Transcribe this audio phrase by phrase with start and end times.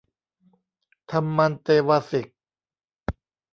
[1.11, 2.27] ธรรมันเตวาสิก